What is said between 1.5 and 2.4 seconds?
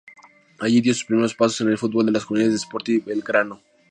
en el fútbol en las